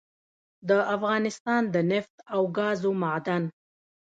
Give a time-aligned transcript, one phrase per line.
[0.69, 3.43] دافغانستان دنفت او ګازو معادن